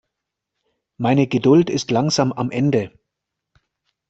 Meine 0.97 1.27
Geduld 1.27 1.69
ist 1.69 1.91
langsam 1.91 2.33
am 2.33 2.49
Ende. 2.49 2.91